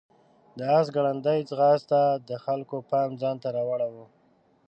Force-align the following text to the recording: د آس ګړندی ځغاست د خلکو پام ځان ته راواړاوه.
د 0.57 0.59
آس 0.77 0.87
ګړندی 0.95 1.39
ځغاست 1.49 1.91
د 2.29 2.29
خلکو 2.45 2.77
پام 2.91 3.09
ځان 3.21 3.35
ته 3.43 3.49
راواړاوه. 3.57 4.05